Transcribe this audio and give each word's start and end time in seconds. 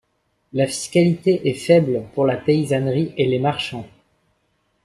La 0.53 0.65
fiscalité 0.65 1.47
est 1.47 1.53
faible 1.53 2.05
pour 2.15 2.25
la 2.25 2.35
paysannerie 2.35 3.13
et 3.17 3.27
les 3.27 3.37
marchands. 3.37 3.85